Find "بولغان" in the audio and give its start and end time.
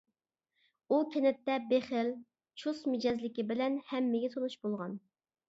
4.67-4.99